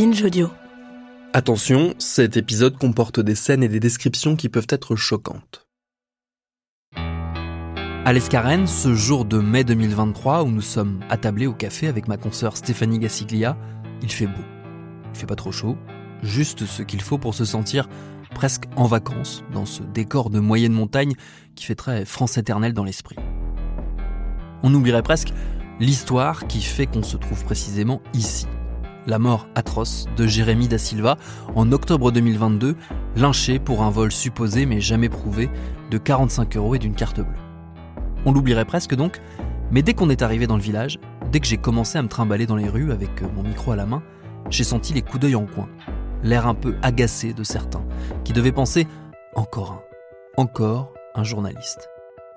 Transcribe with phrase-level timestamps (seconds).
[0.00, 0.48] Binge Audio.
[1.34, 5.66] Attention, cet épisode comporte des scènes et des descriptions qui peuvent être choquantes.
[6.96, 12.16] À l'Escarène, ce jour de mai 2023 où nous sommes attablés au café avec ma
[12.16, 13.58] consoeur Stéphanie Gassiglia,
[14.00, 14.40] il fait beau.
[15.12, 15.76] Il fait pas trop chaud,
[16.22, 17.86] juste ce qu'il faut pour se sentir
[18.34, 21.12] presque en vacances dans ce décor de moyenne montagne
[21.54, 23.16] qui fait très France éternelle dans l'esprit.
[24.62, 25.34] On oublierait presque
[25.78, 28.46] l'histoire qui fait qu'on se trouve précisément ici.
[29.06, 31.16] La mort atroce de Jérémy da Silva
[31.54, 32.76] en octobre 2022,
[33.16, 35.48] lynché pour un vol supposé mais jamais prouvé
[35.90, 37.38] de 45 euros et d'une carte bleue.
[38.26, 39.20] On l'oublierait presque donc,
[39.70, 40.98] mais dès qu'on est arrivé dans le village,
[41.32, 43.86] dès que j'ai commencé à me trimballer dans les rues avec mon micro à la
[43.86, 44.02] main,
[44.50, 45.68] j'ai senti les coups d'œil en coin,
[46.22, 47.84] l'air un peu agacé de certains,
[48.24, 48.86] qui devaient penser
[49.34, 51.88] encore un, encore un journaliste.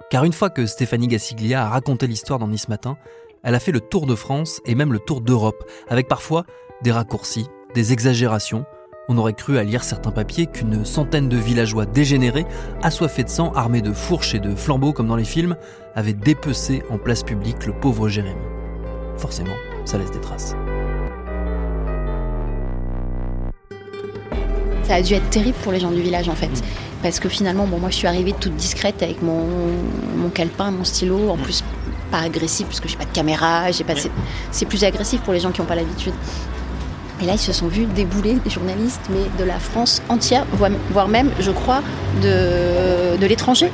[0.10, 2.98] Car une fois que Stéphanie Gassiglia a raconté l'histoire dans Nice Matin,
[3.44, 6.46] elle a fait le tour de France et même le tour d'Europe, avec parfois
[6.82, 8.66] des raccourcis, des exagérations.
[9.10, 12.46] On aurait cru à lire certains papiers qu'une centaine de villageois dégénérés,
[12.82, 15.58] assoiffés de sang, armés de fourches et de flambeaux comme dans les films,
[15.94, 18.40] avaient dépecé en place publique le pauvre Jérémy.
[19.18, 20.56] Forcément, ça laisse des traces.
[24.84, 26.64] Ça a dû être terrible pour les gens du village en fait.
[27.02, 29.46] Parce que finalement, bon, moi je suis arrivée toute discrète avec mon,
[30.16, 31.62] mon calepin, mon stylo, en plus
[32.14, 33.94] pas agressif parce que j'ai pas de caméra, j'ai pas.
[34.52, 36.14] C'est plus agressif pour les gens qui n'ont pas l'habitude.
[37.22, 40.46] Et là, ils se sont vus débouler des journalistes, mais de la France entière,
[40.92, 41.82] voire même, je crois,
[42.22, 43.72] de, de l'étranger.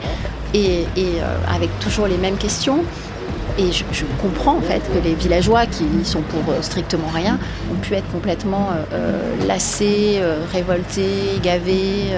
[0.54, 2.84] Et, et euh, avec toujours les mêmes questions.
[3.58, 7.38] Et je, je, comprends en fait que les villageois qui sont pour euh, strictement rien
[7.72, 10.22] ont pu être complètement euh, lassés,
[10.54, 12.14] révoltés, gavés.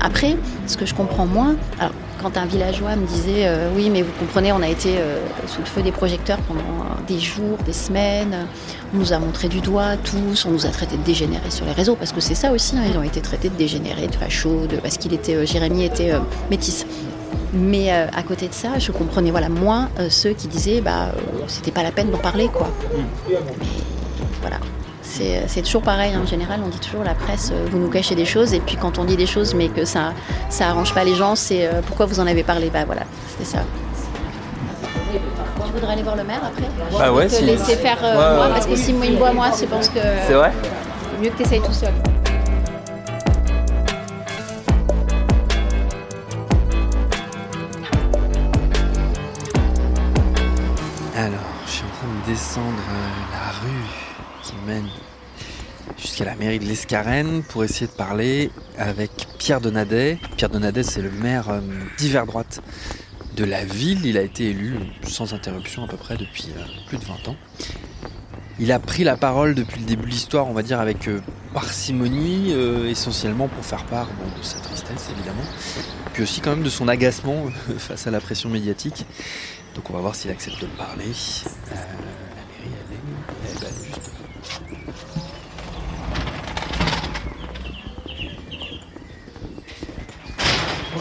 [0.00, 0.36] Après,
[0.66, 4.12] ce que je comprends moins, alors quand un villageois me disait euh, oui mais vous
[4.18, 6.62] comprenez on a été euh, sous le feu des projecteurs pendant
[7.06, 8.46] des jours, des semaines,
[8.94, 11.72] on nous a montré du doigt tous, on nous a traités de dégénérés sur les
[11.72, 14.66] réseaux parce que c'est ça aussi, hein, ils ont été traités de dégénérés, de fachos,
[14.66, 16.20] de, parce qu'il était euh, Jérémy était euh,
[16.50, 16.86] métis.
[17.52, 21.12] Mais à côté de ça, je comprenais voilà moins ceux qui disaient bah
[21.46, 22.68] c'était pas la peine d'en parler quoi.
[23.30, 23.36] Mais
[24.42, 24.58] voilà.
[25.08, 28.24] C'est toujours pareil, en général, on dit toujours la presse, euh, vous nous cachez des
[28.26, 30.12] choses, et puis quand on dit des choses mais que ça
[30.50, 32.70] ça arrange pas les gens, c'est euh, pourquoi vous en avez parlé?
[32.70, 33.02] Bah voilà,
[33.38, 33.58] c'est ça.
[35.64, 36.68] Tu voudrais aller voir le maire après?
[36.98, 38.52] Bah ouais, Te si- laisser faire euh, Ouais, moi, ouais.
[38.52, 40.52] parce que si moi il me voit moi, je pense que C'est vrai?
[41.22, 41.92] mieux que tu essayes tout seul.
[51.16, 54.05] Alors, je suis en train de descendre euh, la rue
[55.98, 60.18] jusqu'à la mairie de l'Escarène pour essayer de parler avec Pierre Donadet.
[60.36, 61.60] Pierre Donadet, c'est le maire euh,
[61.98, 62.62] d'hiver droite
[63.36, 64.04] de la ville.
[64.04, 67.36] Il a été élu sans interruption à peu près depuis euh, plus de 20 ans.
[68.58, 71.20] Il a pris la parole depuis le début de l'histoire, on va dire, avec euh,
[71.52, 75.44] parcimonie, euh, essentiellement pour faire part de sa tristesse, évidemment,
[76.12, 79.06] puis aussi quand même de son agacement euh, face à la pression médiatique.
[79.74, 81.04] Donc on va voir s'il accepte de parler.
[81.04, 84.10] Euh, la mairie, elle est, elle est juste.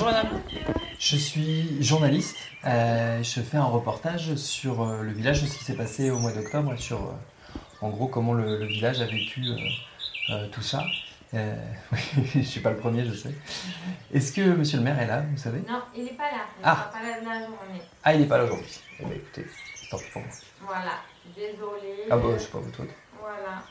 [0.06, 0.42] Bonjour madame.
[1.00, 2.38] Je suis journaliste.
[2.64, 6.20] Euh, je fais un reportage sur euh, le village, de ce qui s'est passé au
[6.20, 7.12] mois d'octobre, sur euh,
[7.82, 9.44] en gros comment le, le village a vécu
[10.52, 10.84] tout ça.
[11.34, 13.34] Je suis pas le premier, je sais.
[14.14, 15.64] Est-ce que monsieur le maire est là, vous savez?
[15.68, 16.46] Non, il n'est pas là.
[16.60, 16.92] Il Ah.
[16.94, 17.82] pas là la journée.
[18.04, 18.79] Ah, il n'est pas là aujourd'hui.
[19.00, 19.47] Eh ben écoutez,
[19.90, 20.32] tant pis pour moi.
[20.62, 20.91] Voilà.
[21.35, 22.06] Désolé.
[22.12, 22.90] Ah bah, je sais pas votre faute.
[23.20, 23.64] Voilà.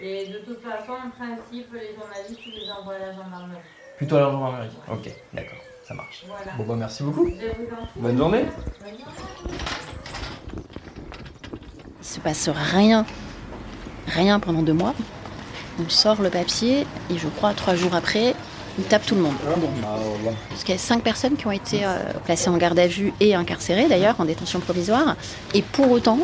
[0.00, 3.60] Et de toute façon, en principe, les journalistes, ils les envoient à la gendarmerie.
[3.98, 4.68] Plutôt à la gendarmerie.
[4.92, 5.58] Ok, d'accord,
[5.88, 6.24] ça marche.
[6.26, 6.52] Voilà.
[6.58, 7.24] Bon bah merci beaucoup.
[7.24, 7.94] Bonne journée.
[7.96, 8.44] Bonne journée.
[12.00, 13.06] Il se passe rien,
[14.06, 14.94] rien pendant deux mois.
[15.82, 18.34] On sort le papier et je crois trois jours après,
[18.78, 19.34] il tape tout le monde.
[19.56, 19.68] Bon.
[20.50, 23.14] Parce qu'il y a cinq personnes qui ont été euh, placées en garde à vue
[23.20, 25.16] et incarcérées d'ailleurs en détention provisoire.
[25.54, 26.18] Et pour autant,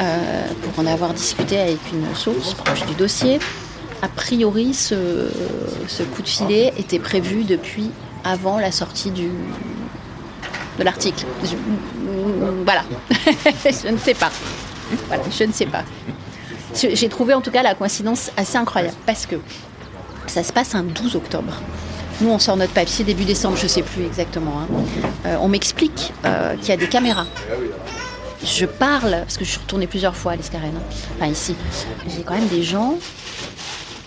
[0.00, 3.38] euh, pour en avoir discuté avec une source proche du dossier,
[4.02, 5.28] a priori ce,
[5.88, 7.90] ce coup de filet était prévu depuis
[8.24, 9.30] avant la sortie du,
[10.78, 11.24] de l'article.
[12.64, 12.82] Voilà.
[13.64, 14.30] je ne sais pas.
[15.30, 15.82] Je ne sais pas.
[16.74, 19.36] J'ai trouvé en tout cas la coïncidence assez incroyable parce que
[20.26, 21.54] ça se passe un 12 octobre.
[22.20, 24.60] Nous, on sort notre papier début décembre, je ne sais plus exactement.
[24.60, 24.66] hein.
[25.26, 27.26] Euh, on m'explique euh, qu'il y a des caméras.
[28.44, 30.94] Je parle, parce que je suis retournée plusieurs fois à l'Escarène, hein.
[31.16, 31.56] enfin ici.
[32.08, 32.96] J'ai quand même des gens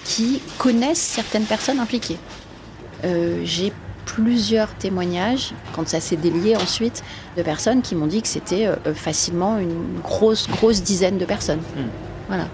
[0.06, 2.18] qui connaissent certaines personnes impliquées.
[3.04, 3.74] Euh, J'ai
[4.06, 7.04] plusieurs témoignages, quand ça s'est délié ensuite,
[7.38, 11.26] de personnes qui m'ont dit que c'était euh, euh, facilement une grosse, grosse dizaine de
[11.26, 11.62] personnes.
[12.28, 12.46] Voilà.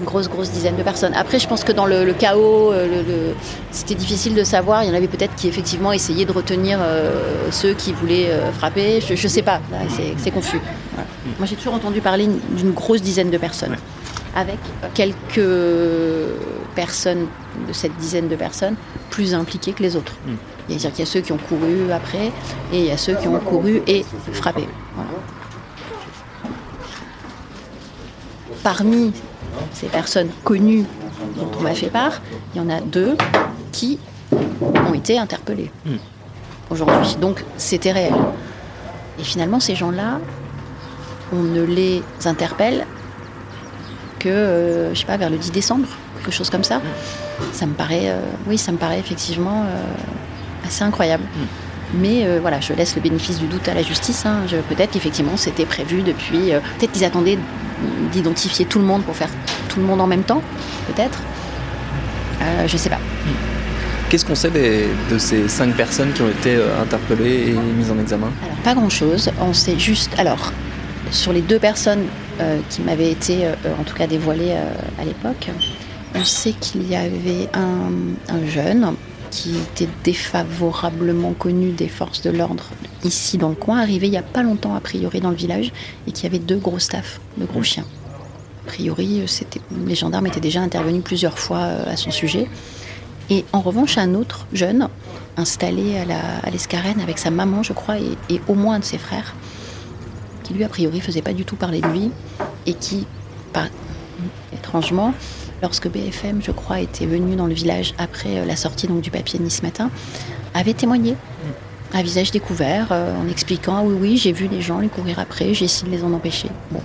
[0.00, 1.14] Une grosse, grosse dizaine de personnes.
[1.14, 3.34] Après, je pense que dans le, le chaos, euh, le- le-
[3.70, 4.82] c'était difficile de savoir.
[4.82, 8.50] Il y en avait peut-être qui, effectivement, essayaient de retenir euh, ceux qui voulaient euh,
[8.52, 9.00] frapper.
[9.00, 9.60] Je ne sais pas.
[10.18, 10.60] C'est confus.
[10.94, 11.08] Voilà.
[11.38, 13.76] Moi, j'ai toujours entendu parler d'une grosse dizaine de personnes.
[14.36, 14.58] Avec
[14.94, 15.48] quelques
[16.74, 17.26] personnes
[17.68, 18.74] de cette dizaine de personnes
[19.14, 20.14] plus impliquées que les autres.
[20.66, 22.32] C'est-à-dire qu'il y a ceux qui ont couru après
[22.72, 24.66] et il y a ceux qui ont couru et frappé.
[24.96, 25.10] Voilà.
[28.64, 29.12] Parmi
[29.72, 30.84] ces personnes connues
[31.36, 32.22] dont on m'a fait part,
[32.54, 33.16] il y en a deux
[33.70, 34.00] qui
[34.32, 35.70] ont été interpellés
[36.68, 37.14] aujourd'hui.
[37.20, 38.14] Donc c'était réel.
[39.20, 40.18] Et finalement, ces gens-là,
[41.32, 42.84] on ne les interpelle
[44.18, 46.80] que, euh, je sais pas, vers le 10 décembre, quelque chose comme ça.
[47.52, 51.24] Ça me paraît, euh, oui, ça me paraît effectivement euh, assez incroyable.
[51.94, 54.24] Mais euh, voilà, je laisse le bénéfice du doute à la justice.
[54.26, 54.40] hein.
[54.68, 56.50] Peut-être qu'effectivement c'était prévu depuis.
[56.78, 57.38] Peut-être qu'ils attendaient
[58.12, 59.28] d'identifier tout le monde pour faire
[59.68, 60.42] tout le monde en même temps.
[60.94, 61.18] Peut-être.
[62.66, 62.98] Je sais pas.
[64.08, 67.98] Qu'est-ce qu'on sait des- de ces cinq personnes qui ont été interpellées et mises en
[67.98, 68.28] examen?
[68.44, 69.30] Alors, pas grand-chose.
[69.40, 70.10] On sait juste.
[70.18, 70.52] Alors,
[71.10, 72.04] sur les deux personnes
[72.70, 73.46] qui m'avaient été,
[73.78, 74.54] en tout cas, dévoilées
[75.00, 75.48] à l'époque,
[76.14, 77.90] on sait qu'il y avait un,
[78.28, 78.94] un jeune
[79.30, 82.64] qui était défavorablement connu des forces de l'ordre
[83.02, 85.72] ici dans le coin, arrivé il n'y a pas longtemps, a priori, dans le village,
[86.06, 87.84] et qui avait deux gros staffs, de gros chiens.
[88.64, 89.22] A priori,
[89.86, 92.48] les gendarmes étaient déjà intervenus plusieurs fois euh, à son sujet.
[93.28, 94.88] Et en revanche, un autre jeune,
[95.36, 98.98] installé à, l'Escarène avec sa maman, je crois, et, et au moins un de ses
[98.98, 99.34] frères,
[100.44, 102.10] qui lui, a priori, faisait pas du tout parler de lui,
[102.66, 103.06] et qui,
[103.52, 103.68] par-
[104.52, 105.12] étrangement,
[105.62, 109.10] lorsque BFM, je crois, était venu dans le village après euh, la sortie donc, du
[109.10, 109.90] papier de Nice Matin,
[110.54, 111.16] avait témoigné
[111.92, 115.18] à visage découvert, euh, en expliquant, ah oui, oui, j'ai vu les gens lui courir
[115.18, 116.48] après, j'ai essayé de les en empêcher.
[116.70, 116.80] Bon,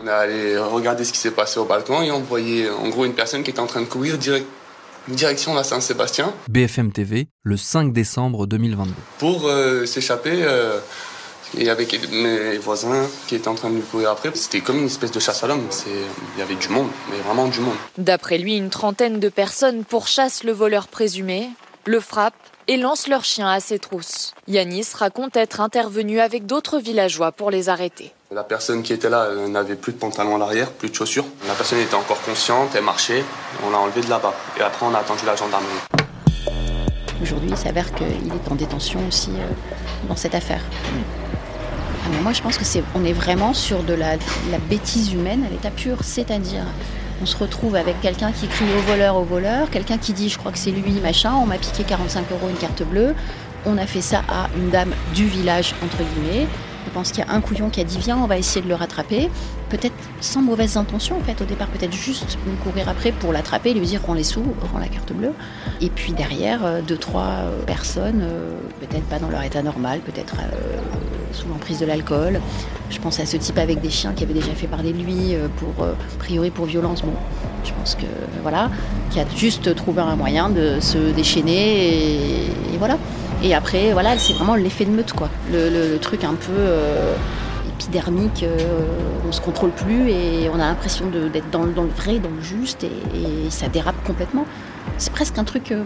[0.00, 3.04] On est allé regarder ce qui s'est passé au balcon et on voyait en gros
[3.04, 4.46] une personne qui était en train de courir direct-
[5.08, 8.90] direction la Saint-Sébastien BFM TV, le 5 décembre 2022.
[9.18, 10.42] pour euh, s'échapper.
[10.42, 10.78] euh,
[11.54, 14.30] il y avait mes voisins qui étaient en train de lui courir après.
[14.34, 15.66] C'était comme une espèce de chasse à l'homme.
[15.86, 17.76] Il y avait du monde, mais vraiment du monde.
[17.96, 21.48] D'après lui, une trentaine de personnes pourchassent le voleur présumé,
[21.84, 22.34] le frappent
[22.66, 24.34] et lancent leurs chiens à ses trousses.
[24.46, 28.12] Yanis raconte être intervenu avec d'autres villageois pour les arrêter.
[28.30, 31.24] La personne qui était là n'avait plus de pantalon à l'arrière, plus de chaussures.
[31.46, 33.24] La personne était encore consciente, elle marchait.
[33.64, 34.34] On l'a enlevée de là-bas.
[34.58, 35.72] Et après, on a attendu la gendarmerie.
[37.22, 40.60] Aujourd'hui, il s'avère qu'il est en détention aussi euh, dans cette affaire.
[42.22, 44.16] Moi, je pense que c'est, on est vraiment sur de la
[44.68, 46.64] bêtise humaine à l'état pur, c'est-à-dire,
[47.20, 50.38] on se retrouve avec quelqu'un qui crie au voleur, au voleur, quelqu'un qui dit, je
[50.38, 53.14] crois que c'est lui, machin, on m'a piqué 45 euros, une carte bleue,
[53.66, 56.46] on a fait ça à une dame du village, entre guillemets.
[56.88, 58.68] Je pense qu'il y a un couillon qui a dit, viens, on va essayer de
[58.68, 59.28] le rattraper.
[59.68, 63.74] Peut-être sans mauvaises intentions, en fait, au départ, peut-être juste lui courir après pour l'attraper,
[63.74, 65.34] lui dire, rends les sous, rends la carte bleue.
[65.82, 70.00] Et puis derrière, euh, deux, trois euh, personnes, euh, peut-être pas dans leur état normal,
[70.00, 70.36] peut-être
[71.32, 72.40] sous l'emprise de l'alcool.
[72.88, 75.36] Je pense à ce type avec des chiens qui avait déjà fait parler de lui
[75.58, 77.02] pour, a priori pour violence.
[77.02, 77.12] Bon,
[77.64, 78.06] je pense que,
[78.40, 78.70] voilà,
[79.10, 82.96] qui a juste trouvé un moyen de se déchaîner et voilà.
[83.42, 85.28] Et après, voilà, c'est vraiment l'effet de meute, quoi.
[85.52, 87.14] Le, le- le truc un peu euh,
[87.68, 88.56] épidermique, euh,
[89.28, 92.30] on se contrôle plus et on a l'impression d'être dans, le- dans le vrai, dans
[92.30, 92.88] le juste et,
[93.46, 94.44] et ça dérape complètement.
[94.96, 95.84] C'est presque un truc euh,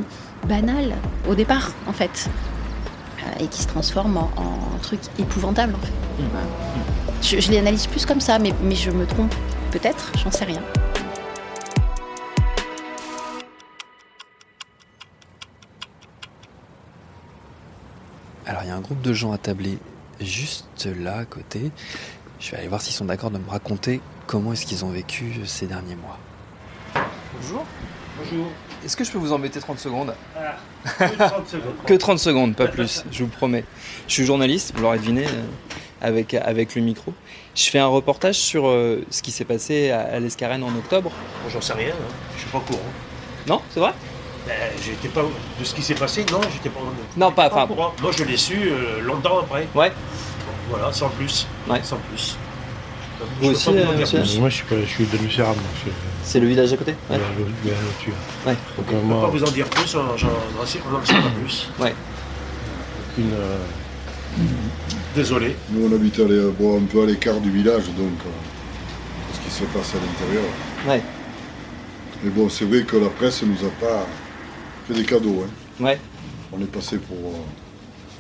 [0.49, 0.93] banal
[1.29, 2.31] au départ, en fait,
[3.19, 5.93] euh, et qui se transforme en, en truc épouvantable, en fait.
[6.31, 6.47] Voilà.
[7.23, 9.35] Je, je l'analyse plus comme ça, mais, mais je me trompe
[9.73, 10.61] peut-être, j'en sais rien.
[18.73, 19.79] A un groupe de gens attablés
[20.21, 21.71] juste là à côté.
[22.41, 25.33] Je vais aller voir s'ils sont d'accord de me raconter comment est-ce qu'ils ont vécu
[25.45, 26.19] ces derniers mois.
[27.35, 27.65] Bonjour.
[28.19, 28.47] Bonjour.
[28.85, 30.15] Est-ce que je peux vous embêter 30 secondes?
[31.87, 33.65] Que 30 secondes, pas plus, je vous promets.
[34.09, 35.43] Je suis journaliste, vous l'aurez deviné, euh,
[36.01, 37.15] avec, avec le micro.
[37.55, 41.13] Je fais un reportage sur euh, ce qui s'est passé à, à l'Escarène en octobre.
[41.51, 42.13] J'en sais rien, hein.
[42.35, 42.81] je suis pas au courant.
[43.47, 43.93] Non, c'est vrai?
[44.47, 46.81] Ben, j'étais pas de ce qui s'est passé, non, j'étais pas.
[47.17, 47.95] Non, pas- enfin- courant.
[48.03, 49.69] Moi, je l'ai su euh, longtemps après.
[49.75, 49.93] Ouais.
[50.69, 51.47] Voilà, sans plus.
[51.69, 51.81] Ouais.
[51.83, 52.37] Sans plus.
[53.21, 54.39] Vous Je peux aussi, pas vous en euh, dire monsieur plus.
[54.41, 55.55] Moi, je suis, pas- je suis de Lucéram.
[56.25, 57.17] C'est le village à côté Ouais.
[57.17, 57.23] Ouais.
[58.47, 60.27] Donc, Je euh, peux moi, pas vous en dire plus, on j'en-
[60.61, 61.69] en sait on en sait pas plus.
[61.79, 61.95] Ouais.
[63.19, 63.59] une, euh,
[65.15, 65.57] Désolé.
[65.71, 68.31] Nous, on habite à l'é- bon, un peu à l'écart du village, donc euh,
[69.35, 70.45] ce qui se passe à l'intérieur.
[70.89, 71.03] Ouais.
[72.25, 74.07] Mais bon, c'est vrai que la presse nous a pas
[74.87, 75.45] fait des cadeaux.
[75.47, 75.83] hein.
[75.85, 75.99] Ouais.
[76.53, 77.37] On est passé pour euh,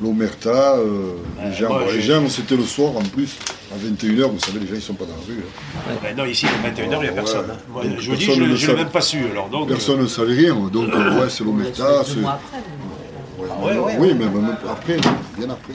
[0.03, 0.77] l'Omerta.
[0.77, 1.15] euh,
[1.45, 3.37] les gens, moi, les gens, c'était le soir en plus,
[3.73, 5.43] à 21h, vous savez, les gens ils sont pas dans la rue.
[5.43, 5.99] hein.
[6.03, 7.11] Ben non, ici, à 21h, il n'y a Ouais.
[7.13, 7.51] personne.
[7.51, 7.57] hein.
[7.71, 9.19] Moi, Donc, je vous dis, je ne l'ai même pas su.
[9.31, 12.03] Alors, donc, Personne ne savait rien, donc euh, ouais, c'est l'Omerta.
[12.05, 14.15] c'est- Ouais, ouais, ouais, oui, ouais.
[14.15, 14.97] mais même après,
[15.37, 15.73] bien après.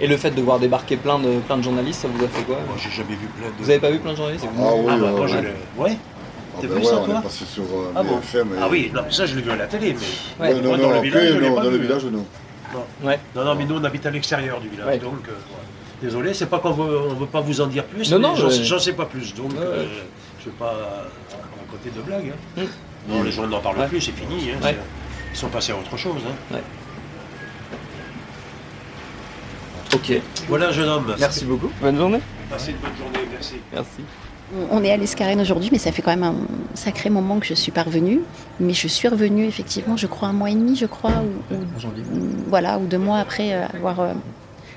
[0.00, 2.42] Et le fait de voir débarquer plein de, plein de journalistes, ça vous a fait
[2.42, 2.56] quoi?
[2.66, 3.52] Moi, j'ai jamais vu plein de.
[3.58, 4.44] Vous avez pas vu plein de journalistes?
[4.58, 5.42] Ah oui, Ah, bah, moi, je ouais.
[5.42, 5.82] l'ai.
[5.82, 5.96] Ouais.
[6.56, 8.48] Ah T'as ben vu ouais, ça, on toi est passé sur euh, Ah bon BFM.
[8.54, 10.44] et- Ah oui, non, ça, je l'ai vu à la télé, mais.
[10.48, 10.54] Ouais.
[10.54, 11.82] Ouais, non, Moi, non, dans le après, village, je l'ai non, pas dans le vu.
[11.86, 12.26] village, non.
[13.02, 13.18] Ouais.
[13.34, 14.98] Non, non, mais nous, on habite à l'extérieur du village, Ouais.
[14.98, 15.20] donc.
[15.28, 15.64] euh, voilà.
[16.02, 18.34] Désolé, c'est pas qu'on veut, on veut pas vous en dire plus, Non, mais non,
[18.50, 19.88] j'en sais pas plus, donc Ouais, euh, ouais.
[20.40, 20.70] je vais pas
[21.32, 22.32] à côté de blagues.
[22.58, 22.62] hein.
[23.08, 23.12] Mm.
[23.12, 23.86] Non, les gens n'en parlent Ouais.
[23.88, 24.50] plus, c'est fini.
[24.50, 24.72] hein, Ouais.
[24.72, 26.20] c'est- Ils sont passés à autre chose.
[26.52, 26.58] hein.
[29.94, 30.20] Ok.
[30.48, 31.14] Voilà, jeune homme.
[31.18, 31.70] Merci beaucoup.
[31.80, 32.20] Bonne journée.
[32.50, 33.56] Passez une bonne journée, merci.
[33.72, 34.02] Merci.
[34.70, 36.34] On est à l'Escarène aujourd'hui, mais ça fait quand même un
[36.74, 38.20] sacré moment que je suis pas revenue.
[38.60, 41.56] Mais je suis revenue effectivement, je crois un mois et demi, je crois, ou,
[42.48, 44.12] voilà, ou deux mois après euh, avoir euh,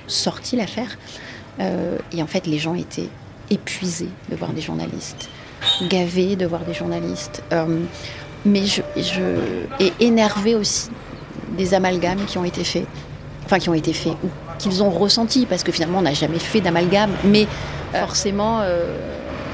[0.07, 0.97] sorti l'affaire.
[1.59, 3.09] Euh, et en fait, les gens étaient
[3.49, 5.29] épuisés de voir des journalistes,
[5.87, 7.79] gavés de voir des journalistes, euh,
[8.45, 9.21] mais je, je
[9.79, 10.89] et énervés aussi
[11.57, 12.85] des amalgames qui ont été faits,
[13.45, 16.39] enfin qui ont été faits ou qu'ils ont ressentis, parce que finalement on n'a jamais
[16.39, 17.47] fait d'amalgame, mais
[17.91, 18.95] forcément, euh,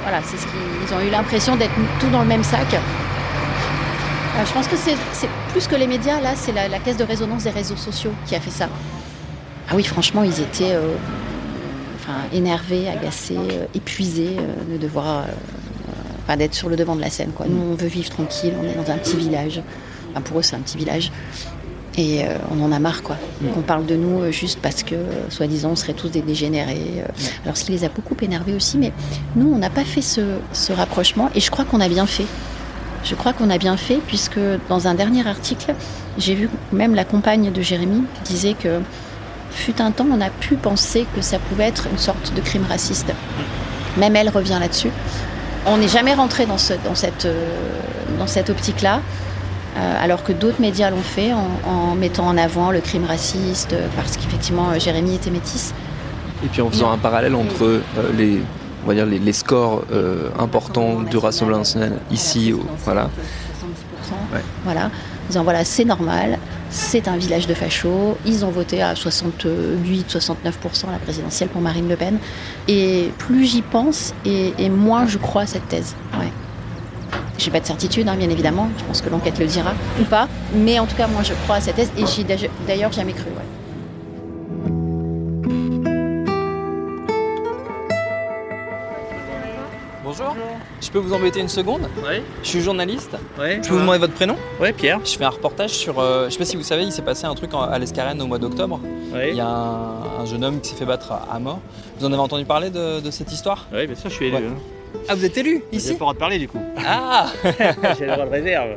[0.06, 2.72] voilà, c'est ce qu'ils ils ont eu l'impression d'être tout dans le même sac.
[2.76, 4.96] Euh, je pense que c'est
[5.52, 8.36] plus que les médias, là, c'est la, la caisse de résonance des réseaux sociaux qui
[8.36, 8.70] a fait ça.
[9.68, 10.94] Ah oui, franchement, ils étaient euh,
[11.96, 15.26] enfin, énervés, agacés, euh, épuisés euh, de devoir,
[16.24, 17.32] enfin, d'être sur le devant de la scène.
[17.32, 17.48] Quoi.
[17.50, 19.62] Nous, on veut vivre tranquille, on est dans un petit village.
[20.12, 21.12] Enfin, pour eux, c'est un petit village.
[21.98, 23.16] Et euh, on en a marre, quoi.
[23.58, 26.82] On parle de nous euh, juste parce que, euh, soi-disant, on serait tous des dégénérés.
[27.00, 27.08] euh.
[27.46, 28.92] Alors, ce qui les a beaucoup énervés aussi, mais
[29.36, 30.22] nous, on n'a pas fait ce,
[30.52, 32.26] ce rapprochement, et je crois qu'on a bien fait.
[33.06, 35.74] Je crois qu'on a bien fait, puisque dans un dernier article,
[36.18, 38.80] j'ai vu même la compagne de Jérémy qui disait que
[39.52, 42.66] fut un temps, on a pu penser que ça pouvait être une sorte de crime
[42.68, 43.08] raciste.
[43.98, 44.90] Même elle revient là-dessus.
[45.66, 47.28] On n'est jamais rentré dans, ce- dans cette,
[48.20, 49.02] dans cette optique-là,
[49.76, 53.88] alors que d'autres médias l'ont fait en, en mettant en avant le crime raciste, euh,
[53.96, 55.74] parce qu'effectivement, euh, Jérémy était métisse.
[56.44, 57.82] Et puis en faisant un parallèle entre euh,
[58.18, 58.42] les,
[58.84, 63.04] on va dire les, les scores euh, importants du Rassemblement national ici, au- voilà.
[63.04, 63.08] 70%.
[64.64, 64.90] Voilà, en
[65.30, 66.38] disant voilà, c'est normal,
[66.70, 71.88] c'est un village de fachos, ils ont voté à 68-69% à la présidentielle pour Marine
[71.90, 72.18] Le Pen.
[72.68, 75.96] Et plus j'y pense, et, et moins je crois à cette thèse.
[76.20, 76.32] Ouais.
[77.38, 80.28] J'ai pas de certitude, hein, bien évidemment, je pense que l'enquête le dira, ou pas,
[80.54, 83.14] mais en tout cas, moi je crois à cette thèse, et j'y ai d'ailleurs jamais
[83.14, 83.26] cru.
[83.26, 83.46] ouais.
[90.04, 90.36] Bonjour.
[90.82, 91.90] Je peux vous embêter une seconde?
[92.08, 92.22] Oui.
[92.44, 93.18] Je suis journaliste.
[93.40, 93.60] Ouais.
[93.62, 94.36] Je peux vous demander votre prénom?
[94.62, 95.00] Ouais, Pierre.
[95.04, 96.00] Je fais un reportage sur.
[96.00, 98.22] euh, je sais pas si vous savez, il s'est passé un truc en- à l'Escarène
[98.22, 98.80] au mois d'octobre.
[99.12, 99.32] Ouais.
[99.32, 101.60] Il y a un, un jeune homme qui s'est fait battre à, à mort.
[102.00, 103.66] Vous en avez entendu parler de, de cette histoire?
[103.74, 104.36] Oui, bien sûr, je suis élu.
[104.36, 104.44] Ouais.
[104.46, 104.58] hein.
[105.08, 106.60] Ah, vous êtes élu J'ai ici pas le droit de parler du coup.
[106.86, 107.28] Ah
[107.98, 108.70] J'ai le droit de réserve.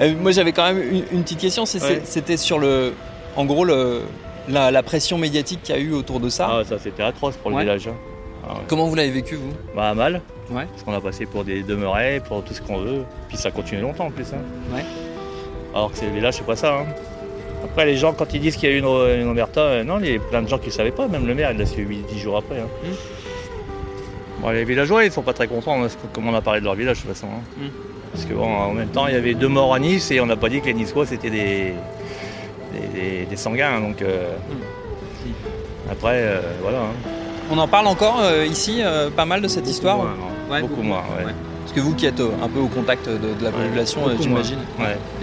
[0.00, 1.64] Euh, Moi j'avais quand même une, une petite question.
[1.64, 2.00] Ouais.
[2.04, 2.92] C'était sur le.
[3.36, 4.02] En gros, le,
[4.48, 6.48] la, la pression médiatique qu'il y a eu autour de ça.
[6.50, 7.62] Ah, ça c'était atroce pour le Ouais.
[7.62, 7.88] village.
[7.88, 7.94] hein.
[8.48, 8.60] Ah ouais.
[8.68, 9.52] Comment vous l'avez vécu, vous?
[9.76, 10.20] Bah mal.
[10.50, 10.66] Ouais.
[10.70, 13.04] Parce qu'on a passé pour des demeurés, pour tout ce qu'on veut.
[13.28, 14.26] Puis ça continue longtemps en plus.
[14.34, 14.74] hein.
[14.74, 14.84] Ouais.
[15.74, 16.74] Alors que c'est le village, c'est pas ça.
[16.80, 16.86] hein.
[17.64, 20.00] Après, les gens, quand ils disent qu'il y a eu une, une omerta, euh, non,
[20.02, 21.06] il y a plein de gens qui ne savaient pas.
[21.06, 22.58] Même le maire, il l'a su 10 jours après.
[22.58, 22.66] hein.
[24.38, 24.42] Mm.
[24.42, 26.74] Bon, les villageois, ils sont pas très contents hein, comme on a parlé de leur
[26.74, 27.26] village de toute façon.
[27.28, 27.42] hein.
[27.58, 27.66] Mm.
[28.12, 30.26] Parce que bon, en même temps, il y avait deux morts à Nice et on
[30.26, 31.72] n'a pas dit que les Niçois c'était des,
[32.72, 33.80] des, des- des sanguins.
[33.80, 34.28] Donc euh,
[35.90, 36.78] après, euh, voilà.
[36.78, 37.10] hein.
[37.50, 38.82] On en parle encore euh, ici,
[39.16, 40.52] pas mal de cette histoire moins, non.
[40.52, 41.26] Ouais, Beaucoup moins, ouais.
[41.26, 41.32] ouais.
[41.62, 44.58] Parce que vous qui êtes un peu au contact de, de la population, j'imagine.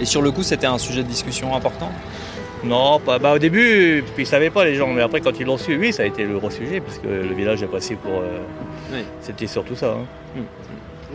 [0.00, 1.90] Et sur le coup, c'était un sujet de discussion important
[2.64, 5.58] Non, pas, bah, au début, ils savaient pas les gens, mais après quand ils l'ont
[5.58, 8.22] su, oui, ça a été le gros sujet, parce que le village est passé pour.
[9.20, 9.92] C'était surtout ça.
[9.92, 10.06] Hein.
[10.36, 10.44] Hum.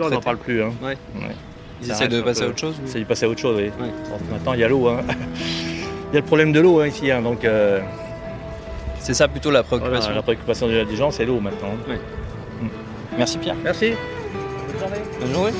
[0.02, 0.62] On n'en parle plus.
[0.62, 0.74] Hein.
[1.82, 3.72] Ils essaient de passer à autre chose C'est de passer à autre chose, oui.
[4.32, 4.88] Maintenant, il y a l'eau.
[4.88, 5.02] Hein.
[6.12, 7.10] Il y a le problème de l'eau ici.
[7.24, 7.44] donc.
[7.44, 7.82] Euh,
[9.00, 10.14] c'est ça plutôt la préoccupation.
[10.14, 11.74] La préoccupation des gens, c'est l'eau maintenant.
[12.62, 12.70] Hum.
[13.18, 13.56] Merci Pierre.
[13.64, 13.94] Merci.
[14.72, 15.04] Bonne journée.
[15.20, 15.52] Bonne journée.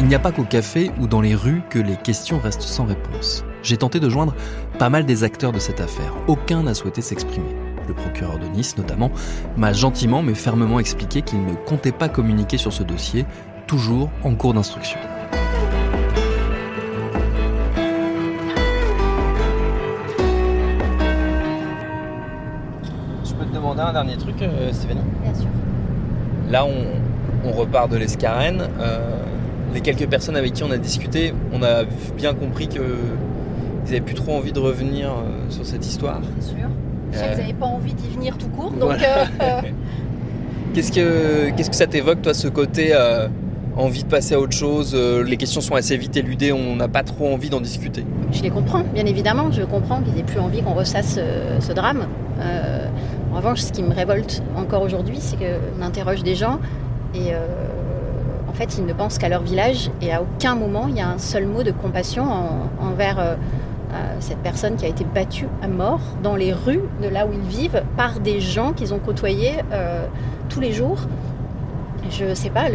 [0.00, 2.86] Il n'y a pas qu'au café ou dans les rues que les questions restent sans
[2.86, 3.44] réponse.
[3.62, 4.34] J'ai tenté de joindre
[4.78, 6.14] pas mal des acteurs de cette affaire.
[6.28, 7.54] Aucun n'a souhaité s'exprimer.
[7.86, 9.10] Le procureur de Nice, notamment,
[9.56, 13.26] m'a gentiment mais fermement expliqué qu'il ne comptait pas communiquer sur ce dossier,
[13.66, 14.98] toujours en cours d'instruction.
[23.24, 25.00] Je peux te demander un dernier truc, euh, Stéphanie?
[25.22, 25.48] Bien sûr.
[26.48, 28.68] Là, on, on repart de l'Escarène.
[28.80, 29.22] Euh,
[29.74, 31.84] les quelques personnes avec qui on a discuté, on a
[32.16, 32.80] bien compris que
[33.86, 36.20] ils n'avaient plus trop envie de revenir euh, sur cette histoire.
[36.20, 36.68] Bien sûr.
[37.12, 39.22] Sais que Euh, pas envie d'y venir tout court, donc Voilà.
[39.42, 39.60] euh,
[40.74, 42.94] Qu'est-ce que, qu'est-ce que ça t'évoque, toi, ce côté
[43.76, 47.02] envie de passer à autre chose Les questions sont assez vite éludées, on n'a pas
[47.02, 48.04] trop envie d'en discuter?
[48.30, 49.50] je les comprends, bien évidemment.
[49.50, 51.18] Je comprends qu'ils n'aient plus envie qu'on ressasse
[51.58, 52.06] ce drame.
[52.40, 52.86] Euh,
[53.32, 56.60] en revanche, ce qui me révolte encore aujourd'hui, c'est qu'on interroge des gens
[57.16, 57.38] et euh,
[58.48, 61.08] en fait, ils ne pensent qu'à leur village et à aucun moment il y a
[61.08, 63.34] un seul mot de compassion en- envers euh,
[64.20, 67.48] cette personne qui a été battue à mort dans les rues de là où ils
[67.48, 70.06] vivent par des gens qu'ils ont côtoyés euh,
[70.48, 70.98] tous les jours.
[72.10, 72.66] Je sais pas,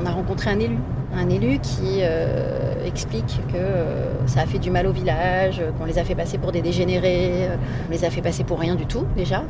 [0.00, 0.78] on a rencontré un élu,
[1.14, 5.84] un élu qui euh, explique que euh, ça a fait du mal au village, qu'on
[5.84, 7.48] les a fait passer pour des dégénérés,
[7.88, 9.42] on les a fait passer pour rien du tout déjà.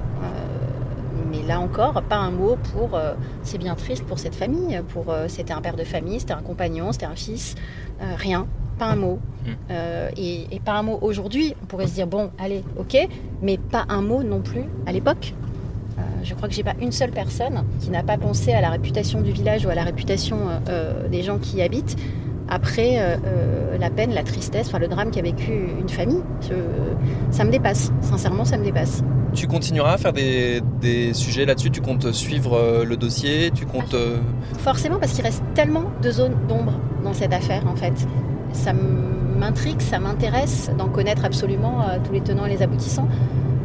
[1.31, 2.99] Mais là encore, pas un mot pour.
[3.45, 4.83] c'est bien triste pour cette famille.
[4.89, 7.55] Pour c'était un père de famille, c'était un compagnon, c'était un fils,
[8.17, 8.49] rien,
[8.81, 9.19] pas un mot.
[9.71, 11.55] Euh, et, et pas un mot aujourd'hui.
[11.63, 12.97] On pourrait se dire bon, allez, ok,
[13.43, 15.35] mais pas un mot non plus à l'époque.
[15.99, 18.71] Euh, je crois que j'ai pas une seule personne qui n'a pas pensé à la
[18.71, 21.97] réputation du village ou à la réputation euh, des gens qui y habitent
[22.53, 22.97] après
[23.79, 26.23] la peine, la tristesse, enfin le drame qu'a vécu une famille.
[26.43, 26.55] Je-
[27.31, 29.05] ça me dépasse, sincèrement, ça me dépasse.
[29.33, 31.71] Tu continueras à faire des, des sujets là-dessus?
[31.71, 33.53] Tu comptes suivre euh, le dossier?
[33.55, 33.95] Tu comptes.
[33.95, 34.19] euh,
[34.59, 36.73] Forcément, parce qu'il reste tellement de zones d'ombre
[37.05, 37.95] dans cette affaire, en fait.
[38.53, 43.09] Ça m'intrigue, ça m'intéresse d'en connaître absolument euh, tous les tenants et les aboutissants.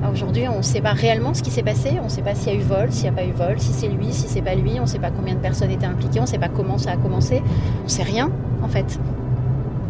[0.01, 1.97] Alors, Aujourd'hui, on ne sait pas réellement ce qui s'est passé.
[1.99, 3.55] On ne sait pas s'il y a eu vol, s'il n'y a pas eu vol,
[3.57, 4.73] si c'est lui, si c'est pas lui.
[4.77, 6.19] On ne sait pas combien de personnes étaient impliquées.
[6.19, 7.41] On ne sait pas comment ça a commencé.
[7.81, 8.29] On ne sait rien,
[8.61, 8.99] en fait.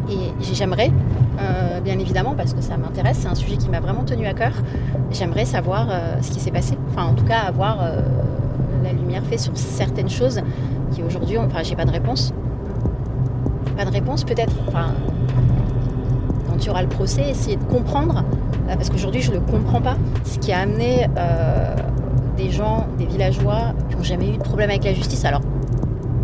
[0.09, 0.91] Et j'aimerais,
[1.39, 4.33] euh, bien évidemment, parce que ça m'intéresse, c'est un sujet qui m'a vraiment tenu à
[4.33, 4.53] cœur.
[5.11, 6.77] J'aimerais savoir euh, ce qui s'est passé.
[6.91, 8.01] Enfin, en tout cas, avoir euh,
[8.83, 10.41] la lumière faite sur certaines choses
[10.93, 12.33] qui aujourd'hui, enfin, j'ai pas de réponse.
[13.77, 14.53] Pas de réponse, peut-être.
[14.67, 14.93] Enfin,
[16.47, 18.23] quand il y aura le procès, essayer de comprendre,
[18.69, 21.75] euh, parce qu'aujourd'hui, je ne comprends pas, ce qui a amené euh,
[22.37, 25.25] des gens, des villageois qui n'ont jamais eu de problème avec la justice.
[25.25, 25.41] Alors,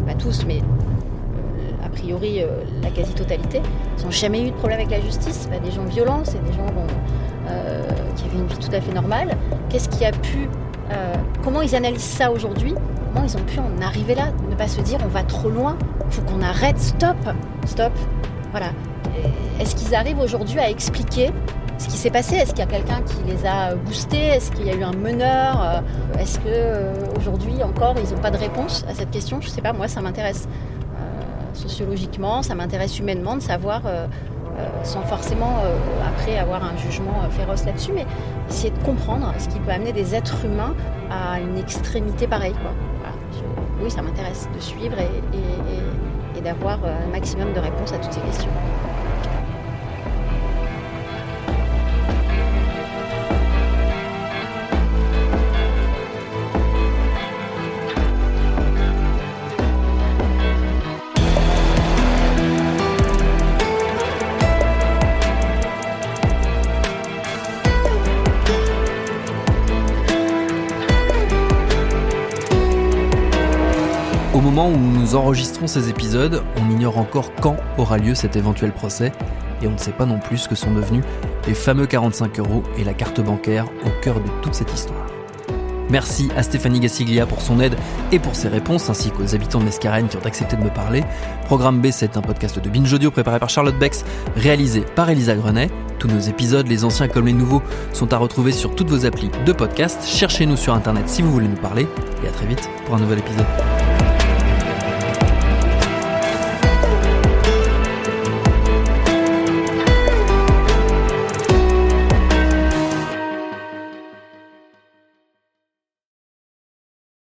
[0.05, 2.41] pas tous, mais euh, a priori,
[2.81, 3.61] la quasi-totalité,
[3.99, 5.47] ils n'ont jamais eu de problème avec la justice.
[5.51, 6.65] Pas des gens violents, c'est des gens
[8.15, 9.35] qui avaient une vie tout à fait normale.
[9.69, 10.47] Qu'est-ce qui a pu.
[10.91, 12.75] Euh, comment ils analysent ça aujourd'hui
[13.13, 15.77] Comment ils ont pu en arriver là Ne pas se dire on va trop loin,
[16.09, 17.17] faut qu'on arrête, stop,
[17.65, 17.91] stop.
[18.51, 18.67] Voilà.
[19.59, 21.31] Est-ce qu'ils arrivent aujourd'hui à expliquer
[21.77, 24.65] ce qui s'est passé Est-ce qu'il y a quelqu'un qui les a boostés Est-ce qu'il
[24.65, 28.37] y a eu un meneur Euh, Est-ce que euh, aujourd'hui encore ils n'ont pas de
[28.37, 30.47] réponse à cette question Je ne sais pas, moi ça m'intéresse
[31.53, 33.81] sociologiquement, ça m'intéresse humainement de savoir,
[34.83, 35.57] sans forcément
[36.07, 37.91] après avoir un jugement féroce là-dessus,
[38.51, 40.75] essayer de comprendre ce qui peut amener des êtres humains
[41.09, 42.55] à une extrémité pareille.
[43.81, 44.97] Oui, ça m'intéresse de suivre
[46.37, 48.51] et d'avoir euh, un maximum de réponses à toutes ces questions.
[74.69, 79.11] Où nous enregistrons ces épisodes, on ignore encore quand aura lieu cet éventuel procès,
[79.61, 81.03] et on ne sait pas non plus ce que sont devenus
[81.47, 85.05] les fameux 45 euros et la carte bancaire au cœur de toute cette histoire.
[85.89, 87.75] Merci à Stéphanie Gassiglia pour son aide
[88.13, 91.03] et pour ses réponses, ainsi qu'aux habitants de l'Escarène qui ont accepté de me parler.
[91.45, 94.05] Programme B, c'est un podcast de Binge Audio préparé par Charlotte Bex,
[94.37, 95.69] réalisé par Elisa Grenet.
[95.99, 99.31] Tous nos épisodes, les anciens comme les nouveaux, sont à retrouver sur toutes vos applis
[99.45, 100.05] de podcast.
[100.05, 101.87] Cherchez-nous sur Internet si vous voulez nous parler,
[102.23, 103.70] et à très vite pour un nouvel épisode.